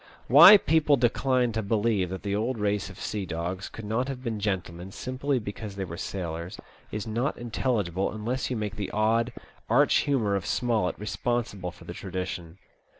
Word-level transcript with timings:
Why 0.27 0.57
people 0.57 0.97
decline 0.97 1.51
to 1.51 1.61
believe 1.61 2.09
that 2.09 2.23
the 2.23 2.35
old 2.35 2.57
race 2.57 2.89
of 2.89 2.99
sea 2.99 3.23
dogs 3.23 3.69
could 3.69 3.85
not 3.85 4.07
have 4.07 4.23
been 4.23 4.39
gentlemen, 4.39 4.91
simply 4.91 5.37
because 5.37 5.75
they 5.75 5.85
were 5.85 5.95
sailors, 5.95 6.59
is 6.91 7.05
not 7.05 7.37
intelligible 7.37 8.11
unless 8.11 8.49
you 8.49 8.55
make 8.57 8.77
the 8.77 8.89
odd, 8.89 9.31
arch 9.69 9.97
humour 9.97 10.35
of 10.35 10.47
Smollett 10.47 10.97
responsible 10.97 11.69
for 11.69 11.85
the 11.85 11.93
tradition. 11.93 12.57